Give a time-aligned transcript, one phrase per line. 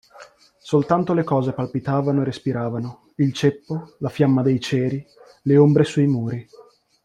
[0.57, 5.05] Soltanto le cose palpitavano e respiravano: il ceppo, la fiamma dei ceri,
[5.43, 6.43] le ombre sui muri.